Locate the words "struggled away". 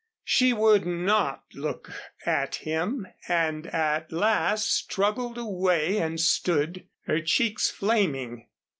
4.73-5.99